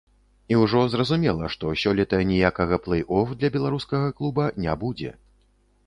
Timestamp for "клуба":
4.19-4.51